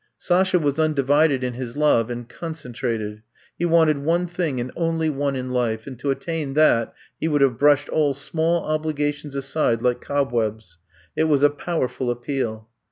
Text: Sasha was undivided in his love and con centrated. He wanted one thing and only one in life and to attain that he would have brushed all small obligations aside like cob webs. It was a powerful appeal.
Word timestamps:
Sasha 0.17 0.57
was 0.57 0.79
undivided 0.79 1.43
in 1.43 1.53
his 1.53 1.77
love 1.77 2.09
and 2.09 2.27
con 2.27 2.55
centrated. 2.55 3.21
He 3.59 3.65
wanted 3.65 3.99
one 3.99 4.25
thing 4.25 4.59
and 4.59 4.71
only 4.75 5.11
one 5.11 5.35
in 5.35 5.51
life 5.51 5.85
and 5.85 5.99
to 5.99 6.09
attain 6.09 6.55
that 6.55 6.95
he 7.19 7.27
would 7.27 7.41
have 7.41 7.59
brushed 7.59 7.87
all 7.89 8.15
small 8.15 8.63
obligations 8.65 9.35
aside 9.35 9.83
like 9.83 10.01
cob 10.01 10.31
webs. 10.31 10.79
It 11.15 11.25
was 11.25 11.43
a 11.43 11.51
powerful 11.51 12.09
appeal. 12.09 12.67